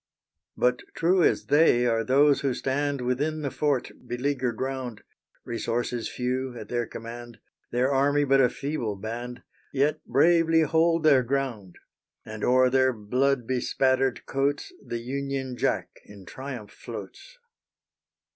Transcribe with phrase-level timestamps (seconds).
[0.57, 5.03] But true as they are those who stand Within the fort beleaguered round;
[5.45, 7.37] Resources few at their command,
[7.69, 11.77] Their army but a feeble band, Yet bravely hold their ground;
[12.25, 17.37] And o'er their blood bespattered coats The Union Jack in triumph floats.